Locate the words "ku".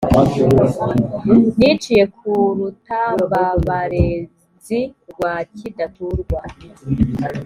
2.17-2.31